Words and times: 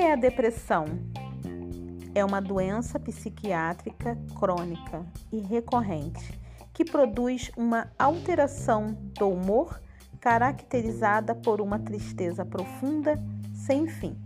é 0.00 0.12
a 0.12 0.16
depressão? 0.16 0.86
É 2.14 2.24
uma 2.24 2.40
doença 2.40 3.00
psiquiátrica 3.00 4.16
crônica 4.38 5.04
e 5.32 5.40
recorrente 5.40 6.38
que 6.72 6.84
produz 6.84 7.50
uma 7.56 7.90
alteração 7.98 8.96
do 9.18 9.28
humor 9.28 9.80
caracterizada 10.20 11.34
por 11.34 11.60
uma 11.60 11.80
tristeza 11.80 12.44
profunda 12.44 13.20
sem 13.52 13.88
fim. 13.88 14.16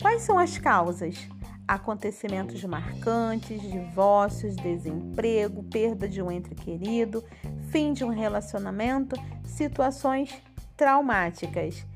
Quais 0.00 0.22
são 0.22 0.38
as 0.38 0.56
causas? 0.56 1.28
Acontecimentos 1.68 2.64
marcantes, 2.64 3.60
divórcios, 3.60 4.56
desemprego, 4.56 5.62
perda 5.64 6.08
de 6.08 6.22
um 6.22 6.32
ente 6.32 6.54
querido, 6.54 7.22
fim 7.70 7.92
de 7.92 8.02
um 8.02 8.08
relacionamento, 8.08 9.14
situações 9.44 10.34
traumáticas. 10.74 11.86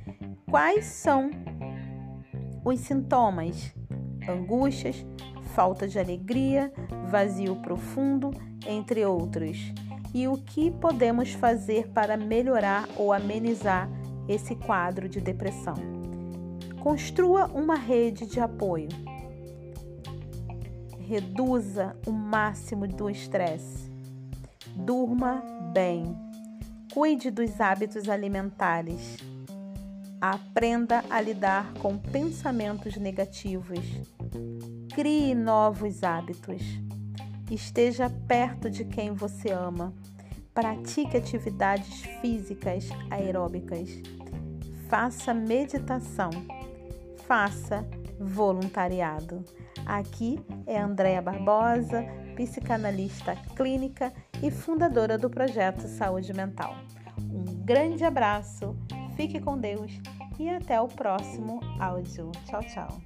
Quais 0.51 0.85
são 0.85 1.30
os 2.69 2.81
sintomas: 2.81 3.75
angústias, 4.29 5.05
falta 5.55 5.89
de 5.89 5.99
alegria, 5.99 6.73
vazio 7.11 7.57
profundo, 7.57 8.31
entre 8.67 9.05
outros. 9.05 9.57
E 10.15 10.27
o 10.27 10.39
que 10.39 10.71
podemos 10.71 11.33
fazer 11.33 11.89
para 11.89 12.17
melhorar 12.17 12.89
ou 12.97 13.13
amenizar 13.13 13.89
esse 14.29 14.55
quadro 14.55 15.09
de 15.09 15.21
depressão? 15.21 15.75
Construa 16.83 17.47
uma 17.47 17.75
rede 17.75 18.27
de 18.27 18.41
apoio. 18.41 18.89
Reduza 20.99 21.97
o 22.07 22.13
máximo 22.13 22.87
do 22.87 23.09
estresse. 23.11 23.91
Durma 24.75 25.43
bem. 25.73 26.16
Cuide 26.93 27.30
dos 27.30 27.60
hábitos 27.60 28.09
alimentares 28.09 29.16
Aprenda 30.21 31.05
a 31.09 31.21
lidar 31.21 31.73
com 31.74 31.97
pensamentos 31.97 32.97
negativos. 32.97 33.79
Crie 34.93 35.33
novos 35.33 36.02
hábitos. 36.02 36.60
Esteja 37.49 38.10
perto 38.27 38.69
de 38.69 38.85
quem 38.85 39.13
você 39.13 39.52
ama. 39.52 39.95
Pratique 40.52 41.16
atividades 41.16 42.02
físicas 42.21 42.88
aeróbicas. 43.09 43.91
Faça 44.88 45.33
meditação. 45.33 46.30
Faça 47.29 47.88
voluntariado. 48.19 49.45
Aqui 49.87 50.41
é 50.66 50.80
Andréa 50.80 51.23
Barbosa, 51.23 52.05
psicanalista 52.35 53.37
clínica 53.55 54.13
e 54.43 54.51
fundadora 54.51 55.16
do 55.16 55.30
projeto 55.30 55.87
Saúde 55.87 56.35
Mental. 56.35 56.75
Um 57.19 57.45
grande 57.65 58.05
abraço 58.05 58.77
Fique 59.19 59.41
com 59.41 59.59
Deus 59.59 59.91
e 60.38 60.49
até 60.49 60.80
o 60.80 60.87
próximo 60.87 61.59
áudio. 61.80 62.30
Tchau, 62.47 62.63
tchau. 62.63 63.02